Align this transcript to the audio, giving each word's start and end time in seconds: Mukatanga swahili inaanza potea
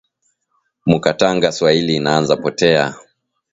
Mukatanga 0.85 1.51
swahili 1.51 1.95
inaanza 1.95 2.37
potea 2.37 2.95